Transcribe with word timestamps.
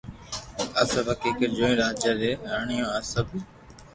آ 0.81 0.83
سب 0.91 1.05
حقيقت 1.13 1.49
جوئين 1.57 1.77
راجا 1.81 2.11
ري 2.21 2.31
راڻيو 2.51 2.85
آ 2.97 2.99
سب 3.11 3.27